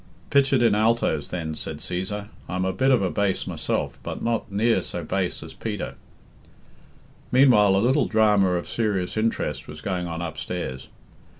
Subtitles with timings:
[0.31, 2.29] "Pitch it in altoes, then," said Cæsar.
[2.49, 5.93] "I'm a bit of a base myself, but not near so base as Peter."
[7.31, 10.87] Meanwhile a little drama of serious interest was going on upstairs.